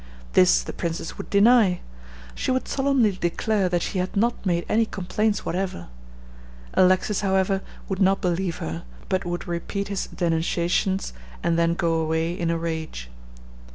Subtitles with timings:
[0.33, 1.79] This the princess would deny.
[2.33, 5.89] She would solemnly declare that she had not made any complaints whatever.
[6.73, 12.33] Alexis, however, would not believe her, but would repeat his denunciations, and then go away
[12.33, 13.11] in a rage.